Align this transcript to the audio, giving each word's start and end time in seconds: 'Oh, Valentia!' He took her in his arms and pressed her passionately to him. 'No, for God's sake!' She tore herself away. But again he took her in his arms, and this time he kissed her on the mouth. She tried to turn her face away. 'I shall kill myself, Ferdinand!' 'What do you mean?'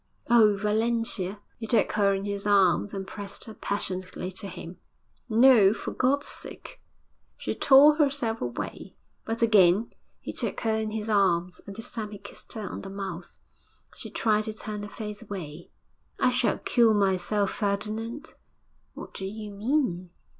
'Oh, 0.31 0.57
Valentia!' 0.57 1.39
He 1.59 1.67
took 1.67 1.91
her 1.91 2.15
in 2.15 2.25
his 2.25 2.47
arms 2.47 2.91
and 2.91 3.05
pressed 3.05 3.45
her 3.45 3.53
passionately 3.53 4.31
to 4.31 4.47
him. 4.47 4.79
'No, 5.29 5.75
for 5.75 5.91
God's 5.91 6.25
sake!' 6.25 6.81
She 7.37 7.53
tore 7.53 7.93
herself 7.97 8.41
away. 8.41 8.95
But 9.25 9.43
again 9.43 9.91
he 10.19 10.33
took 10.33 10.61
her 10.61 10.73
in 10.73 10.89
his 10.89 11.07
arms, 11.07 11.61
and 11.67 11.75
this 11.75 11.91
time 11.91 12.09
he 12.09 12.17
kissed 12.17 12.51
her 12.53 12.67
on 12.67 12.81
the 12.81 12.89
mouth. 12.89 13.37
She 13.95 14.09
tried 14.09 14.45
to 14.45 14.53
turn 14.53 14.81
her 14.81 14.89
face 14.89 15.21
away. 15.21 15.69
'I 16.19 16.31
shall 16.31 16.57
kill 16.57 16.95
myself, 16.95 17.51
Ferdinand!' 17.51 18.33
'What 18.95 19.13
do 19.13 19.25
you 19.25 19.51
mean?' 19.51 20.09